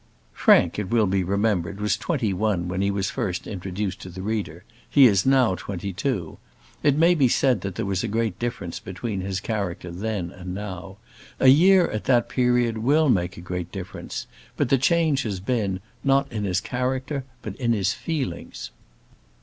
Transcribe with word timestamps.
Frank, 0.33 0.79
it 0.79 0.89
will 0.89 1.05
be 1.05 1.23
remembered, 1.23 1.79
was 1.79 1.95
twenty 1.95 2.33
one 2.33 2.67
when 2.67 2.81
he 2.81 2.89
was 2.89 3.11
first 3.11 3.45
introduced 3.45 4.01
to 4.01 4.09
the 4.09 4.23
reader; 4.23 4.63
he 4.89 5.05
is 5.05 5.27
now 5.27 5.53
twenty 5.53 5.93
two. 5.93 6.39
It 6.81 6.97
may 6.97 7.13
be 7.13 7.27
said 7.27 7.61
that 7.61 7.75
there 7.75 7.85
was 7.85 8.03
a 8.03 8.07
great 8.07 8.39
difference 8.39 8.79
between 8.79 9.21
his 9.21 9.39
character 9.39 9.91
then 9.91 10.31
and 10.31 10.55
now. 10.55 10.97
A 11.39 11.49
year 11.49 11.85
at 11.91 12.05
that 12.05 12.29
period 12.29 12.79
will 12.79 13.09
make 13.09 13.37
a 13.37 13.41
great 13.41 13.71
difference; 13.71 14.25
but 14.57 14.69
the 14.69 14.79
change 14.79 15.21
has 15.21 15.39
been, 15.39 15.81
not 16.03 16.31
in 16.31 16.45
his 16.45 16.61
character, 16.61 17.23
but 17.43 17.55
in 17.57 17.71
his 17.71 17.93
feelings. 17.93 18.71